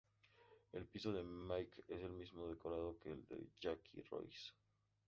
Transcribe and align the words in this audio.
El 0.73 0.87
piso 0.87 1.13
de 1.13 1.21
Mickey 1.23 1.83
es 1.87 2.01
el 2.01 2.11
mismo 2.13 2.47
decorado 2.47 2.97
que 2.97 3.11
el 3.11 3.23
de 3.27 3.49
Jackie 3.59 3.99
y 3.99 4.01
Rose. 4.01 4.53